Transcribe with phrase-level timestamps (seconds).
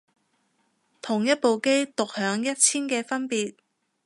[0.99, 3.53] 同一部機獨享一千嘅分別